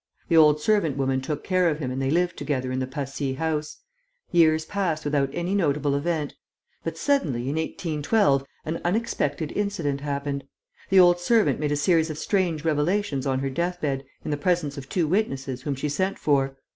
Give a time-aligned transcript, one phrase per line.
[0.29, 3.35] The old servant woman took care of him and they lived together in the Passy
[3.35, 3.81] house.
[4.31, 6.33] Years passed without any notable event;
[6.83, 10.45] but, suddenly, in 1812, an unexpected incident happened.
[10.89, 14.37] The old servant made a series of strange revelations on her death bed, in the
[14.37, 16.57] presence of two witnesses whom she sent for.